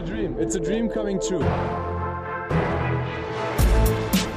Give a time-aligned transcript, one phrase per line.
[0.00, 0.36] a dream.
[0.38, 1.44] It's a dream coming true.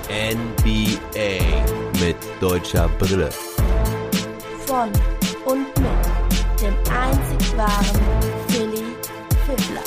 [0.09, 1.39] NBA
[2.02, 3.29] mit deutscher Brille.
[4.65, 4.89] Von
[5.46, 8.02] und mit dem einzig wahren
[8.49, 8.84] Philly
[9.45, 9.84] Fiddler.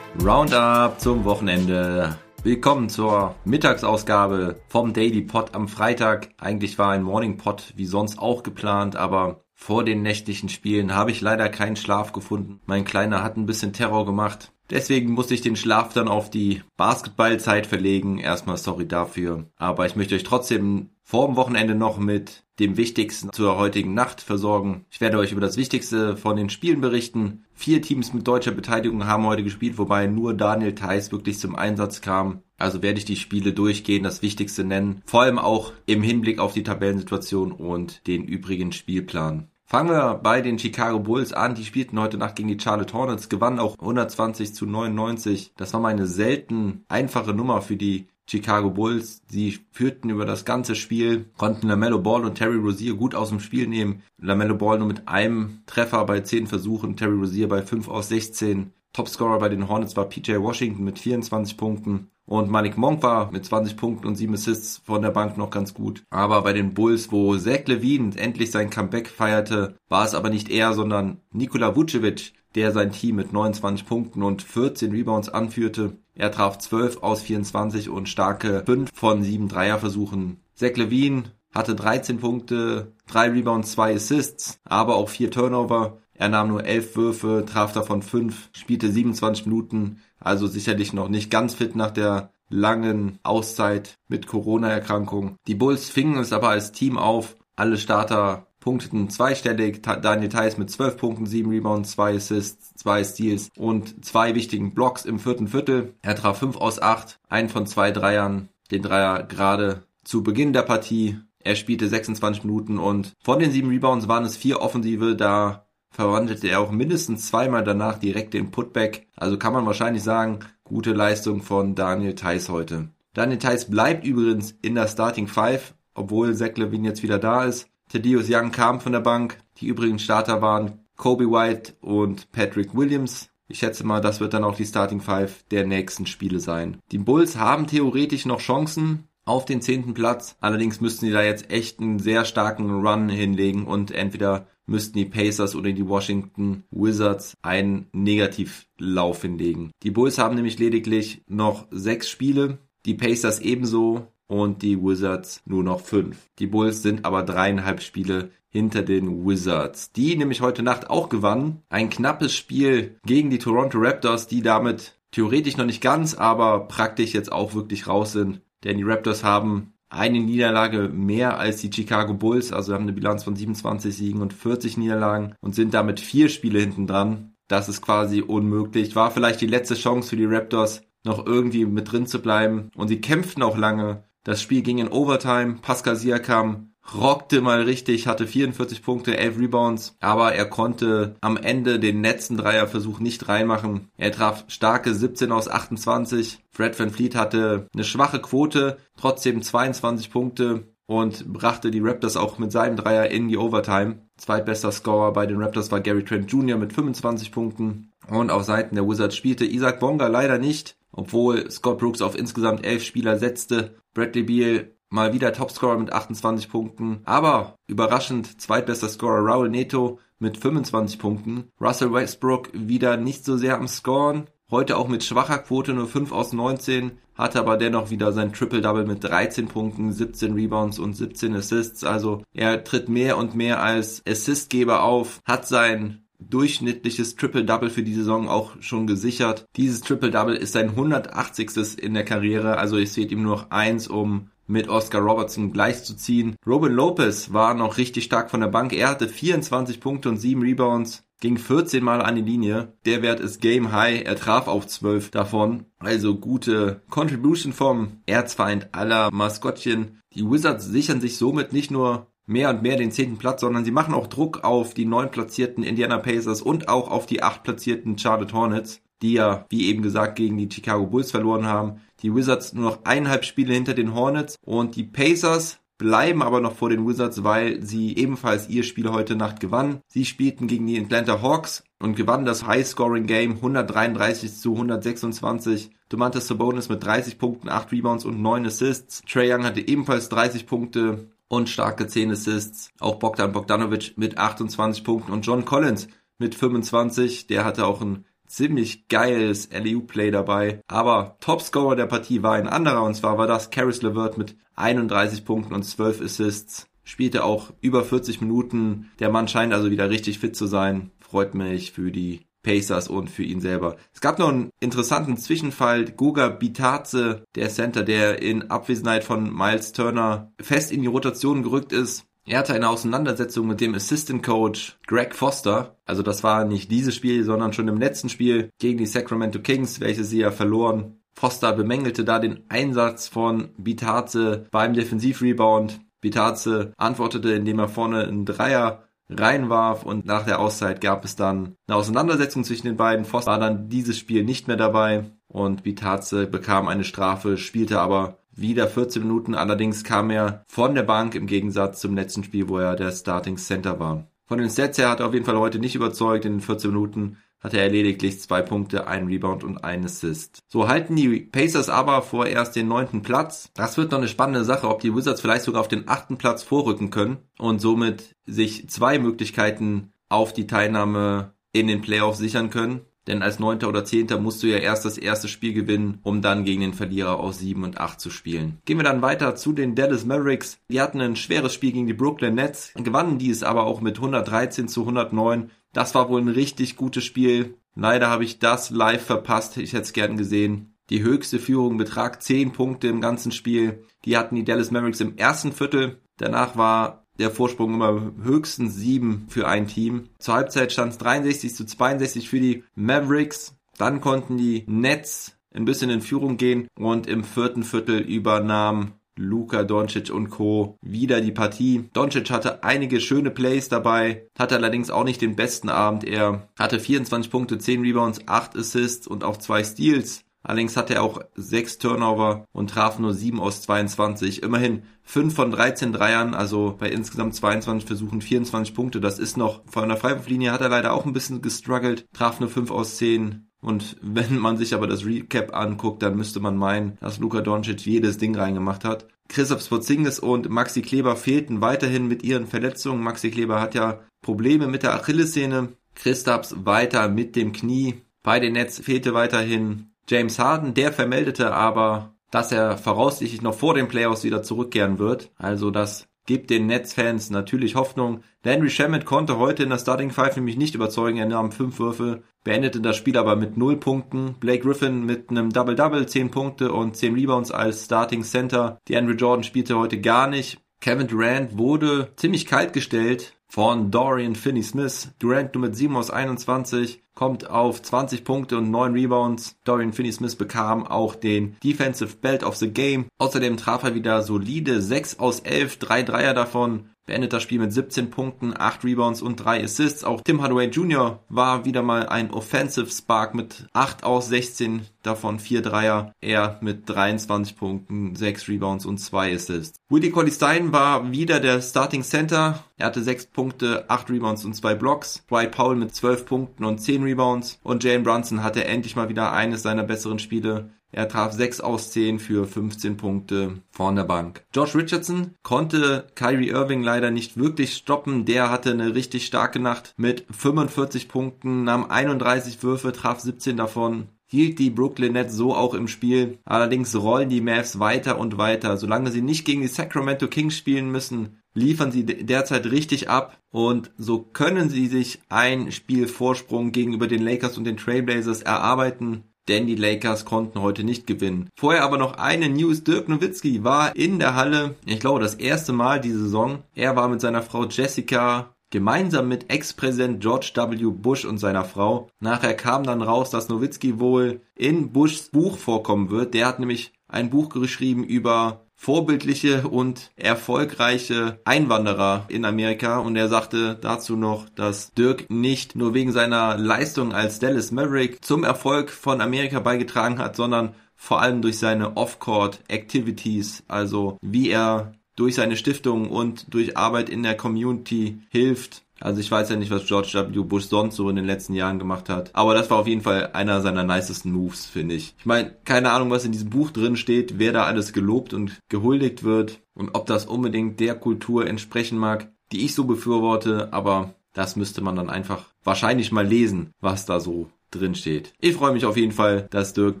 [0.24, 2.16] Roundup zum Wochenende.
[2.42, 6.30] Willkommen zur Mittagsausgabe vom Daily Pod am Freitag.
[6.38, 11.10] Eigentlich war ein Morning Pod wie sonst auch geplant, aber vor den nächtlichen Spielen habe
[11.10, 12.60] ich leider keinen Schlaf gefunden.
[12.66, 14.52] Mein Kleiner hat ein bisschen Terror gemacht.
[14.68, 18.18] Deswegen musste ich den Schlaf dann auf die Basketballzeit verlegen.
[18.18, 19.46] Erstmal sorry dafür.
[19.56, 24.20] Aber ich möchte euch trotzdem vor dem Wochenende noch mit dem Wichtigsten zur heutigen Nacht
[24.20, 24.84] versorgen.
[24.90, 27.46] Ich werde euch über das Wichtigste von den Spielen berichten.
[27.54, 32.02] Vier Teams mit deutscher Beteiligung haben heute gespielt, wobei nur Daniel Theiss wirklich zum Einsatz
[32.02, 32.42] kam.
[32.58, 35.00] Also werde ich die Spiele durchgehen, das Wichtigste nennen.
[35.06, 39.48] Vor allem auch im Hinblick auf die Tabellensituation und den übrigen Spielplan.
[39.66, 41.54] Fangen wir bei den Chicago Bulls an.
[41.54, 45.52] Die spielten heute Nacht gegen die Charlotte Hornets, gewannen auch 120 zu 99.
[45.56, 49.22] Das war mal eine selten einfache Nummer für die Chicago Bulls.
[49.28, 53.40] Sie führten über das ganze Spiel, konnten LaMelo Ball und Terry Rozier gut aus dem
[53.40, 54.02] Spiel nehmen.
[54.18, 58.72] LaMelo Ball nur mit einem Treffer bei 10 Versuchen, Terry Rozier bei 5 aus 16.
[58.92, 62.10] Topscorer bei den Hornets war PJ Washington mit 24 Punkten.
[62.26, 65.74] Und Malik Monk war mit 20 Punkten und 7 Assists von der Bank noch ganz
[65.74, 66.04] gut.
[66.10, 70.48] Aber bei den Bulls, wo Zach Levine endlich sein Comeback feierte, war es aber nicht
[70.48, 75.98] er, sondern Nikola Vucevic, der sein Team mit 29 Punkten und 14 Rebounds anführte.
[76.14, 80.38] Er traf 12 aus 24 und starke 5 von 7 Dreierversuchen.
[80.54, 85.98] Zach Levine hatte 13 Punkte, 3 Rebounds, 2 Assists, aber auch 4 Turnover.
[86.16, 91.30] Er nahm nur 11 Würfe, traf davon 5, spielte 27 Minuten, also sicherlich noch nicht
[91.30, 95.36] ganz fit nach der langen Auszeit mit Corona-Erkrankung.
[95.46, 97.36] Die Bulls fingen es aber als Team auf.
[97.56, 99.82] Alle Starter punkteten zweistellig.
[99.82, 105.04] Daniel Theiss mit 12 Punkten, 7 Rebounds, 2 Assists, 2 Steals und zwei wichtigen Blocks
[105.04, 105.94] im vierten Viertel.
[106.02, 110.62] Er traf 5 aus 8, einen von zwei Dreiern, den Dreier gerade zu Beginn der
[110.62, 111.18] Partie.
[111.40, 115.63] Er spielte 26 Minuten und von den sieben Rebounds waren es vier Offensive, da
[115.94, 119.06] verwandelte er auch mindestens zweimal danach direkt den Putback.
[119.14, 122.88] Also kann man wahrscheinlich sagen, gute Leistung von Daniel Theiss heute.
[123.12, 127.68] Daniel Theiss bleibt übrigens in der Starting Five, obwohl Zach Levine jetzt wieder da ist.
[127.92, 129.38] Thaddeus Young kam von der Bank.
[129.58, 133.30] Die übrigen Starter waren Kobe White und Patrick Williams.
[133.46, 136.78] Ich schätze mal, das wird dann auch die Starting Five der nächsten Spiele sein.
[136.90, 140.34] Die Bulls haben theoretisch noch Chancen auf den zehnten Platz.
[140.40, 145.04] Allerdings müssten sie da jetzt echt einen sehr starken Run hinlegen und entweder müssten die
[145.04, 149.70] Pacers oder die Washington Wizards einen Negativlauf hinlegen.
[149.82, 155.62] Die Bulls haben nämlich lediglich noch sechs Spiele, die Pacers ebenso und die Wizards nur
[155.62, 156.30] noch fünf.
[156.38, 161.62] Die Bulls sind aber dreieinhalb Spiele hinter den Wizards, die nämlich heute Nacht auch gewannen.
[161.68, 167.12] Ein knappes Spiel gegen die Toronto Raptors, die damit theoretisch noch nicht ganz, aber praktisch
[167.14, 168.40] jetzt auch wirklich raus sind.
[168.62, 173.24] Denn die Raptors haben eine Niederlage mehr als die Chicago Bulls, also haben eine Bilanz
[173.24, 177.34] von 27 Siegen und 40 Niederlagen und sind damit vier Spiele hinten dran.
[177.48, 178.96] Das ist quasi unmöglich.
[178.96, 182.70] War vielleicht die letzte Chance für die Raptors, noch irgendwie mit drin zu bleiben.
[182.74, 184.04] Und sie kämpften auch lange.
[184.24, 185.58] Das Spiel ging in Overtime.
[185.60, 191.78] Pascal Siakam rockte mal richtig, hatte 44 Punkte, 11 Rebounds, aber er konnte am Ende
[191.78, 193.88] den letzten Dreierversuch nicht reinmachen.
[193.96, 196.44] Er traf starke 17 aus 28.
[196.50, 202.38] Fred Van Fleet hatte eine schwache Quote, trotzdem 22 Punkte und brachte die Raptors auch
[202.38, 204.00] mit seinem Dreier in die Overtime.
[204.16, 206.58] Zweitbester Scorer bei den Raptors war Gary Trent Jr.
[206.58, 207.90] mit 25 Punkten.
[208.08, 212.66] Und auf Seiten der Wizards spielte Isaac Bonga leider nicht, obwohl Scott Brooks auf insgesamt
[212.66, 213.76] elf Spieler setzte.
[213.94, 220.38] Bradley Beal mal wieder Topscorer mit 28 Punkten, aber überraschend zweitbester Scorer Raul Neto mit
[220.38, 221.50] 25 Punkten.
[221.60, 226.12] Russell Westbrook wieder nicht so sehr am Scoren, heute auch mit schwacher Quote nur 5
[226.12, 231.34] aus 19, hatte aber dennoch wieder sein Triple-Double mit 13 Punkten, 17 Rebounds und 17
[231.34, 231.82] Assists.
[231.82, 237.94] Also er tritt mehr und mehr als Assistgeber auf, hat sein durchschnittliches Triple-Double für die
[237.94, 239.46] Saison auch schon gesichert.
[239.56, 241.78] Dieses Triple-Double ist sein 180.
[241.78, 246.36] in der Karriere, also es fehlt ihm nur noch eins, um mit Oscar Robertson gleichzuziehen.
[246.46, 248.72] Robin Lopez war noch richtig stark von der Bank.
[248.72, 252.74] Er hatte 24 Punkte und 7 Rebounds, ging 14 Mal an die Linie.
[252.84, 254.04] Der Wert ist Game High.
[254.04, 255.64] Er traf auf 12 davon.
[255.78, 260.00] Also gute Contribution vom Erzfeind aller Maskottchen.
[260.14, 263.70] Die Wizards sichern sich somit nicht nur mehr und mehr den zehnten Platz, sondern sie
[263.70, 267.98] machen auch Druck auf die neun platzierten Indiana Pacers und auch auf die acht platzierten
[267.98, 271.80] Charlotte Hornets, die ja, wie eben gesagt, gegen die Chicago Bulls verloren haben.
[272.04, 276.54] Die Wizards nur noch eineinhalb Spiele hinter den Hornets und die Pacers bleiben aber noch
[276.54, 279.80] vor den Wizards, weil sie ebenfalls ihr Spiel heute Nacht gewannen.
[279.88, 285.70] Sie spielten gegen die Atlanta Hawks und gewannen das High-Scoring-Game 133 zu 126.
[285.88, 289.00] Domantas Sabonis mit 30 Punkten, 8 Rebounds und 9 Assists.
[289.10, 292.68] Trey Young hatte ebenfalls 30 Punkte und starke 10 Assists.
[292.80, 297.28] Auch Bogdan Bogdanovic mit 28 Punkten und John Collins mit 25.
[297.28, 298.04] Der hatte auch ein
[298.34, 300.60] ziemlich geiles LEU-Play dabei.
[300.66, 305.24] Aber Topscorer der Partie war ein anderer und zwar war das Caris LeVert mit 31
[305.24, 306.68] Punkten und 12 Assists.
[306.84, 308.90] Spielte auch über 40 Minuten.
[308.98, 310.90] Der Mann scheint also wieder richtig fit zu sein.
[311.00, 313.76] Freut mich für die Pacers und für ihn selber.
[313.92, 315.86] Es gab noch einen interessanten Zwischenfall.
[315.86, 321.72] Guga Bitaze, der Center, der in Abwesenheit von Miles Turner fest in die Rotation gerückt
[321.72, 322.04] ist.
[322.26, 325.76] Er hatte eine Auseinandersetzung mit dem Assistant Coach Greg Foster.
[325.84, 329.80] Also das war nicht dieses Spiel, sondern schon im letzten Spiel gegen die Sacramento Kings,
[329.80, 331.00] welche sie ja verloren.
[331.12, 335.80] Foster bemängelte da den Einsatz von Bitaze beim Defensivrebound.
[336.00, 341.56] Bitaze antwortete, indem er vorne einen Dreier reinwarf und nach der Auszeit gab es dann
[341.66, 343.04] eine Auseinandersetzung zwischen den beiden.
[343.04, 348.23] Foster war dann dieses Spiel nicht mehr dabei und Bitaze bekam eine Strafe, spielte aber
[348.36, 349.34] wieder 14 Minuten.
[349.34, 353.36] Allerdings kam er von der Bank im Gegensatz zum letzten Spiel, wo er der Starting
[353.36, 354.06] Center war.
[354.26, 356.24] Von den Stats her hat er auf jeden Fall heute nicht überzeugt.
[356.24, 360.38] In den 14 Minuten hatte er lediglich zwei Punkte, einen Rebound und einen Assist.
[360.48, 363.50] So halten die Pacers aber vorerst den neunten Platz.
[363.54, 366.42] Das wird noch eine spannende Sache, ob die Wizards vielleicht sogar auf den achten Platz
[366.42, 372.80] vorrücken können und somit sich zwei Möglichkeiten auf die Teilnahme in den Playoffs sichern können.
[373.06, 376.44] Denn als Neunter oder Zehnter musst du ja erst das erste Spiel gewinnen, um dann
[376.44, 378.58] gegen den Verlierer aus 7 und 8 zu spielen.
[378.64, 380.58] Gehen wir dann weiter zu den Dallas Mavericks.
[380.68, 384.68] Die hatten ein schweres Spiel gegen die Brooklyn Nets, gewannen dies aber auch mit 113
[384.68, 385.50] zu 109.
[385.72, 387.58] Das war wohl ein richtig gutes Spiel.
[387.74, 389.56] Leider habe ich das live verpasst.
[389.56, 390.74] Ich hätte es gern gesehen.
[390.90, 393.84] Die höchste Führung betrag 10 Punkte im ganzen Spiel.
[394.04, 396.00] Die hatten die Dallas Mavericks im ersten Viertel.
[396.18, 400.08] Danach war der Vorsprung immer höchstens sieben für ein Team.
[400.18, 403.56] Zur Halbzeit stand es 63 zu 62 für die Mavericks.
[403.78, 409.62] Dann konnten die Nets ein bisschen in Führung gehen und im vierten Viertel übernahm Luka
[409.62, 410.76] Doncic und Co.
[410.82, 411.88] wieder die Partie.
[411.92, 416.04] Doncic hatte einige schöne Plays dabei, hatte allerdings auch nicht den besten Abend.
[416.04, 420.23] Er hatte 24 Punkte, 10 Rebounds, 8 Assists und auch 2 Steals.
[420.44, 424.42] Allerdings hatte er auch 6 Turnover und traf nur 7 aus 22.
[424.42, 429.00] Immerhin 5 von 13 Dreiern, also bei insgesamt 22 Versuchen 24 Punkte.
[429.00, 432.50] Das ist noch, von der Freiwurflinie hat er leider auch ein bisschen gestruggelt, traf nur
[432.50, 433.48] 5 aus 10.
[433.62, 437.86] Und wenn man sich aber das Recap anguckt, dann müsste man meinen, dass Luka Doncic
[437.86, 439.08] jedes Ding reingemacht hat.
[439.28, 443.02] Christoph Sporzingis und Maxi Kleber fehlten weiterhin mit ihren Verletzungen.
[443.02, 445.72] Maxi Kleber hat ja Probleme mit der Achillessehne.
[445.94, 448.02] Christaps weiter mit dem Knie.
[448.22, 453.74] Bei den Nets fehlte weiterhin James Harden, der vermeldete aber, dass er voraussichtlich noch vor
[453.74, 455.30] den Playoffs wieder zurückkehren wird.
[455.38, 458.22] Also das gibt den Nets-Fans natürlich Hoffnung.
[458.42, 461.18] Landry Shamet konnte heute in der Starting Five nämlich nicht überzeugen.
[461.18, 464.34] Er nahm fünf Würfe, beendete das Spiel aber mit null Punkten.
[464.40, 468.78] Blake Griffin mit einem Double-Double, zehn Punkte und zehn Rebounds als Starting Center.
[468.88, 470.58] Die Andrew Jordan spielte heute gar nicht.
[470.80, 475.12] Kevin Durant wurde ziemlich kalt gestellt von Dorian Finney-Smith.
[475.20, 479.54] Durant nur mit 7 aus 21 kommt auf 20 Punkte und 9 Rebounds.
[479.62, 483.06] Dorian Finney-Smith bekam auch den Defensive Belt of the Game.
[483.18, 487.72] Außerdem traf er wieder solide 6 aus 11, 3 Dreier davon beendet das Spiel mit
[487.72, 490.04] 17 Punkten, 8 Rebounds und 3 Assists.
[490.04, 491.20] Auch Tim Hardaway Jr.
[491.28, 496.12] war wieder mal ein Offensive Spark mit 8 aus 16, davon 4 Dreier.
[496.20, 499.78] Er mit 23 Punkten, 6 Rebounds und 2 Assists.
[499.88, 502.64] Willie Colley Stein war wieder der Starting Center.
[502.76, 505.24] Er hatte 6 Punkte, 8 Rebounds und 2 Blocks.
[505.28, 507.60] Dwight Powell mit 12 Punkten und 10 Rebounds.
[507.62, 510.70] Und Jalen Brunson hatte endlich mal wieder eines seiner besseren Spiele.
[510.94, 514.44] Er traf 6 aus 10 für 15 Punkte von der Bank.
[514.54, 518.24] Josh Richardson konnte Kyrie Irving leider nicht wirklich stoppen.
[518.24, 524.08] Der hatte eine richtig starke Nacht mit 45 Punkten, nahm 31 Würfe, traf 17 davon
[524.26, 526.38] hielt die Brooklyn Nets so auch im Spiel.
[526.44, 528.76] Allerdings rollen die Mavs weiter und weiter.
[528.76, 533.92] Solange sie nicht gegen die Sacramento Kings spielen müssen, liefern sie derzeit richtig ab und
[533.96, 539.74] so können sie sich ein Spielvorsprung gegenüber den Lakers und den Trailblazers erarbeiten denn die
[539.74, 541.48] Lakers konnten heute nicht gewinnen.
[541.56, 542.84] Vorher aber noch eine News.
[542.84, 546.62] Dirk Nowitzki war in der Halle, ich glaube das erste Mal die Saison.
[546.74, 550.90] Er war mit seiner Frau Jessica gemeinsam mit Ex-Präsident George W.
[550.90, 552.10] Bush und seiner Frau.
[552.18, 556.34] Nachher kam dann raus, dass Nowitzki wohl in Bushs Buch vorkommen wird.
[556.34, 563.28] Der hat nämlich ein Buch geschrieben über vorbildliche und erfolgreiche Einwanderer in Amerika und er
[563.28, 568.90] sagte dazu noch, dass Dirk nicht nur wegen seiner Leistung als Dallas Maverick zum Erfolg
[568.90, 575.34] von Amerika beigetragen hat, sondern vor allem durch seine Off-Court Activities, also wie er durch
[575.36, 578.83] seine Stiftung und durch Arbeit in der Community hilft.
[579.04, 580.42] Also ich weiß ja nicht, was George W.
[580.42, 582.30] Bush sonst so in den letzten Jahren gemacht hat.
[582.32, 585.14] Aber das war auf jeden Fall einer seiner nicesten Moves, finde ich.
[585.18, 588.58] Ich meine, keine Ahnung, was in diesem Buch drin steht, wer da alles gelobt und
[588.70, 593.74] gehuldigt wird und ob das unbedingt der Kultur entsprechen mag, die ich so befürworte.
[593.74, 598.32] Aber das müsste man dann einfach wahrscheinlich mal lesen, was da so drin steht.
[598.40, 600.00] Ich freue mich auf jeden Fall, dass Dirk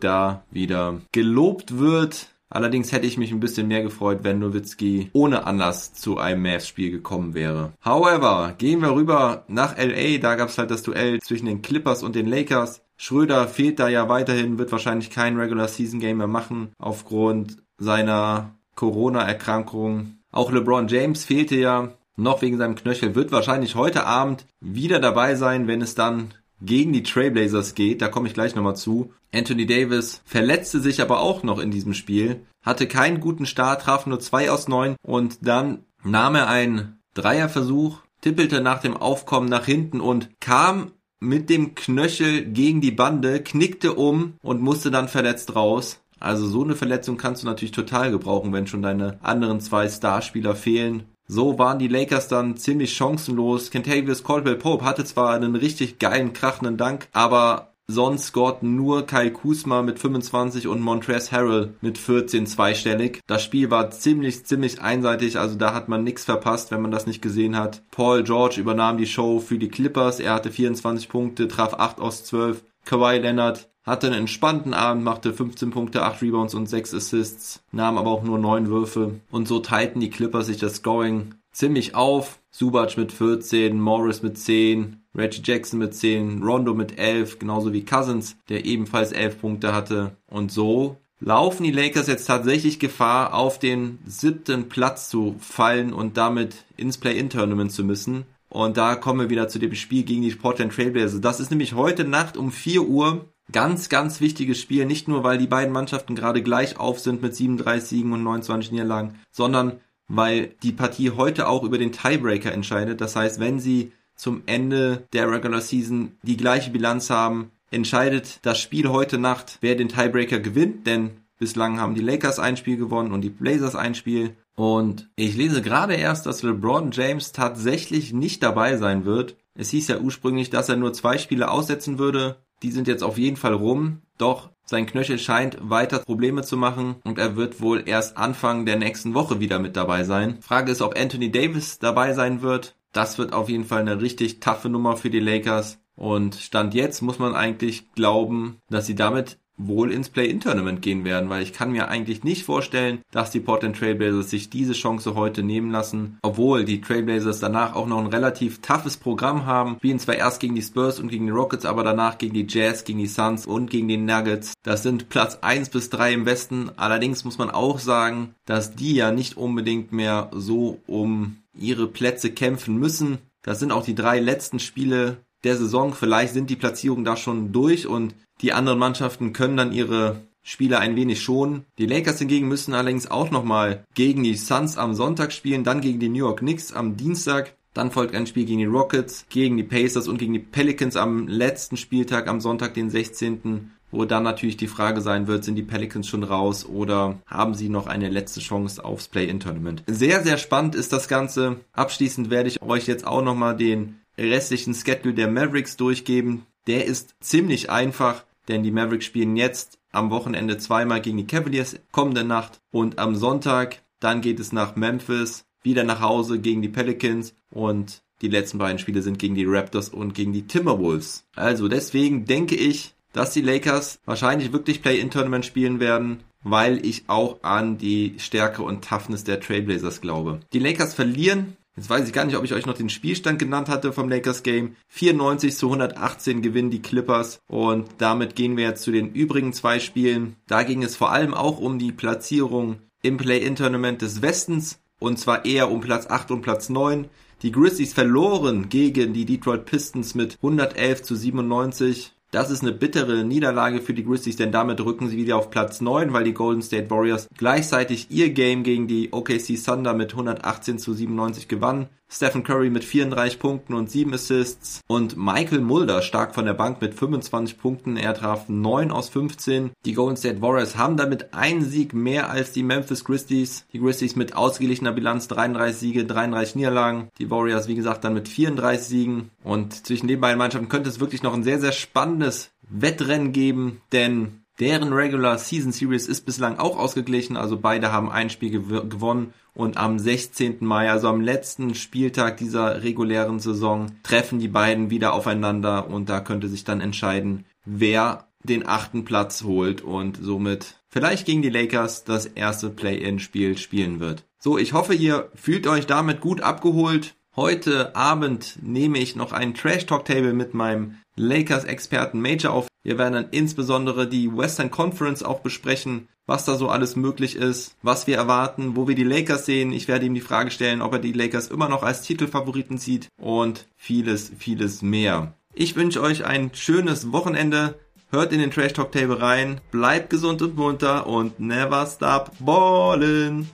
[0.00, 2.28] da wieder gelobt wird.
[2.54, 6.92] Allerdings hätte ich mich ein bisschen mehr gefreut, wenn Nowitzki ohne Anlass zu einem Mavs-Spiel
[6.92, 7.72] gekommen wäre.
[7.84, 10.18] However, gehen wir rüber nach LA.
[10.18, 12.82] Da gab es halt das Duell zwischen den Clippers und den Lakers.
[12.96, 18.54] Schröder fehlt da ja weiterhin, wird wahrscheinlich kein Regular Season Game mehr machen aufgrund seiner
[18.76, 20.18] Corona-Erkrankung.
[20.30, 25.34] Auch LeBron James fehlte ja noch wegen seinem Knöchel, wird wahrscheinlich heute Abend wieder dabei
[25.34, 29.12] sein, wenn es dann gegen die Trailblazers geht, da komme ich gleich nochmal zu.
[29.32, 34.06] Anthony Davis verletzte sich aber auch noch in diesem Spiel, hatte keinen guten Start, traf
[34.06, 39.64] nur zwei aus neun und dann nahm er einen Dreierversuch, tippelte nach dem Aufkommen nach
[39.64, 45.54] hinten und kam mit dem Knöchel gegen die Bande, knickte um und musste dann verletzt
[45.54, 46.00] raus.
[46.20, 50.54] Also so eine Verletzung kannst du natürlich total gebrauchen, wenn schon deine anderen zwei Starspieler
[50.54, 51.04] fehlen.
[51.26, 53.70] So waren die Lakers dann ziemlich chancenlos.
[53.70, 59.32] Kentavious Caldwell Pope hatte zwar einen richtig geilen, krachenden Dank, aber sonst scorten nur Kyle
[59.32, 63.20] Kuzma mit 25 und Montrezl Harrell mit 14 zweistellig.
[63.26, 67.06] Das Spiel war ziemlich, ziemlich einseitig, also da hat man nichts verpasst, wenn man das
[67.06, 67.82] nicht gesehen hat.
[67.90, 70.20] Paul George übernahm die Show für die Clippers.
[70.20, 72.64] Er hatte 24 Punkte, traf 8 aus 12.
[72.84, 77.98] Kawhi Leonard hatte einen entspannten Abend, machte 15 Punkte, 8 Rebounds und 6 Assists, nahm
[77.98, 79.20] aber auch nur 9 Würfe.
[79.30, 82.38] Und so teilten die Clippers sich das Scoring ziemlich auf.
[82.50, 87.84] Subac mit 14, Morris mit 10, Reggie Jackson mit 10, Rondo mit 11, genauso wie
[87.84, 90.16] Cousins, der ebenfalls 11 Punkte hatte.
[90.28, 96.16] Und so laufen die Lakers jetzt tatsächlich Gefahr, auf den siebten Platz zu fallen und
[96.16, 98.24] damit ins Play-In-Tournament zu müssen.
[98.48, 101.20] Und da kommen wir wieder zu dem Spiel gegen die Portland Trailblazers.
[101.20, 105.38] Das ist nämlich heute Nacht um 4 Uhr Ganz, ganz wichtiges Spiel, nicht nur weil
[105.38, 110.54] die beiden Mannschaften gerade gleich auf sind mit 37 Siegen und 29 Niederlagen, sondern weil
[110.62, 113.00] die Partie heute auch über den Tiebreaker entscheidet.
[113.00, 118.60] Das heißt, wenn sie zum Ende der Regular Season die gleiche Bilanz haben, entscheidet das
[118.60, 123.12] Spiel heute Nacht, wer den Tiebreaker gewinnt, denn bislang haben die Lakers ein Spiel gewonnen
[123.12, 124.36] und die Blazers ein Spiel.
[124.56, 129.36] Und ich lese gerade erst, dass LeBron James tatsächlich nicht dabei sein wird.
[129.54, 133.18] Es hieß ja ursprünglich, dass er nur zwei Spiele aussetzen würde die sind jetzt auf
[133.18, 137.82] jeden Fall rum, doch sein Knöchel scheint weiter Probleme zu machen und er wird wohl
[137.86, 140.38] erst Anfang der nächsten Woche wieder mit dabei sein.
[140.40, 142.74] Frage ist, ob Anthony Davis dabei sein wird.
[142.92, 145.78] Das wird auf jeden Fall eine richtig taffe Nummer für die Lakers.
[145.94, 151.28] Und Stand jetzt muss man eigentlich glauben, dass sie damit wohl ins Play-In-Tournament gehen werden,
[151.30, 155.42] weil ich kann mir eigentlich nicht vorstellen, dass die Portland Trailblazers sich diese Chance heute
[155.42, 160.16] nehmen lassen, obwohl die Trailblazers danach auch noch ein relativ toughes Programm haben, spielen zwar
[160.16, 163.06] erst gegen die Spurs und gegen die Rockets, aber danach gegen die Jazz, gegen die
[163.06, 164.54] Suns und gegen die Nuggets.
[164.62, 168.94] Das sind Platz 1 bis 3 im Westen, allerdings muss man auch sagen, dass die
[168.94, 173.18] ja nicht unbedingt mehr so um ihre Plätze kämpfen müssen.
[173.42, 175.92] Das sind auch die drei letzten Spiele der Saison.
[175.94, 180.80] Vielleicht sind die Platzierungen da schon durch und die anderen Mannschaften können dann ihre Spieler
[180.80, 181.64] ein wenig schonen.
[181.78, 186.00] Die Lakers hingegen müssen allerdings auch nochmal gegen die Suns am Sonntag spielen, dann gegen
[186.00, 187.54] die New York Knicks am Dienstag.
[187.72, 191.26] Dann folgt ein Spiel gegen die Rockets, gegen die Pacers und gegen die Pelicans am
[191.26, 195.62] letzten Spieltag am Sonntag, den 16 wo dann natürlich die Frage sein wird, sind die
[195.62, 199.84] Pelicans schon raus oder haben sie noch eine letzte Chance aufs Play-In-Tournament.
[199.86, 201.60] Sehr, sehr spannend ist das Ganze.
[201.72, 206.46] Abschließend werde ich euch jetzt auch nochmal den restlichen Schedule der Mavericks durchgeben.
[206.66, 211.76] Der ist ziemlich einfach, denn die Mavericks spielen jetzt am Wochenende zweimal gegen die Cavaliers
[211.92, 216.68] kommende Nacht und am Sonntag dann geht es nach Memphis, wieder nach Hause gegen die
[216.68, 221.26] Pelicans und die letzten beiden Spiele sind gegen die Raptors und gegen die Timberwolves.
[221.34, 227.42] Also deswegen denke ich, dass die Lakers wahrscheinlich wirklich Play-In-Tournament spielen werden, weil ich auch
[227.42, 230.40] an die Stärke und Toughness der Trailblazers glaube.
[230.52, 233.68] Die Lakers verlieren Jetzt weiß ich gar nicht, ob ich euch noch den Spielstand genannt
[233.68, 234.76] hatte vom Lakers Game.
[234.88, 239.80] 94 zu 118 gewinnen die Clippers und damit gehen wir jetzt zu den übrigen zwei
[239.80, 240.36] Spielen.
[240.46, 245.44] Da ging es vor allem auch um die Platzierung im Play-In-Tournament des Westens und zwar
[245.44, 247.08] eher um Platz 8 und Platz 9.
[247.42, 252.13] Die Grizzlies verloren gegen die Detroit Pistons mit 111 zu 97.
[252.34, 255.80] Das ist eine bittere Niederlage für die Grizzlies, denn damit rücken sie wieder auf Platz
[255.80, 260.80] 9, weil die Golden State Warriors gleichzeitig ihr Game gegen die OKC Thunder mit 118
[260.80, 261.86] zu 97 gewannen.
[262.14, 266.80] Stephen Curry mit 34 Punkten und 7 Assists und Michael Mulder stark von der Bank
[266.80, 267.96] mit 25 Punkten.
[267.96, 269.72] Er traf 9 aus 15.
[269.84, 273.66] Die Golden State Warriors haben damit einen Sieg mehr als die Memphis Grizzlies.
[273.72, 277.08] Die Grizzlies mit ausgeglichener Bilanz 33 Siege, 33 Niederlagen.
[277.18, 279.30] Die Warriors, wie gesagt, dann mit 34 Siegen.
[279.42, 282.23] Und zwischen den beiden Mannschaften könnte es wirklich noch ein sehr, sehr spannendes
[282.68, 288.30] Wettrennen geben, denn Deren Regular Season Series ist bislang auch ausgeglichen, also beide haben ein
[288.30, 290.58] Spiel gew gewonnen und am 16.
[290.60, 296.20] Mai, also am letzten Spieltag dieser regulären Saison, treffen die beiden wieder aufeinander und da
[296.20, 302.04] könnte sich dann entscheiden, wer den achten Platz holt und somit vielleicht gegen die Lakers
[302.04, 304.24] das erste Play-in-Spiel spielen wird.
[304.38, 307.16] So, ich hoffe, ihr fühlt euch damit gut abgeholt.
[307.34, 312.66] Heute Abend nehme ich noch ein Trash Talk Table mit meinem Lakers-Experten Major auf.
[312.82, 317.76] Wir werden dann insbesondere die Western Conference auch besprechen, was da so alles möglich ist,
[317.82, 319.72] was wir erwarten, wo wir die Lakers sehen.
[319.72, 323.08] Ich werde ihm die Frage stellen, ob er die Lakers immer noch als Titelfavoriten sieht
[323.20, 325.34] und vieles, vieles mehr.
[325.54, 327.78] Ich wünsche euch ein schönes Wochenende.
[328.10, 333.46] Hört in den Trash Talk Table rein, bleibt gesund und munter und never stop ballin'.